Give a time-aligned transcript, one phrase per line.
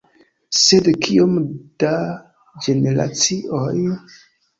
[0.59, 1.35] Sed kiom
[1.83, 1.91] da
[2.69, 3.75] generacioj?